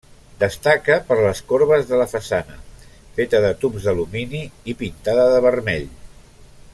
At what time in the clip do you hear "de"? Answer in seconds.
1.91-1.99, 3.45-3.53, 5.37-5.47